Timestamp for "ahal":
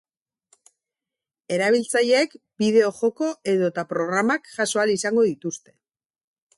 4.85-4.99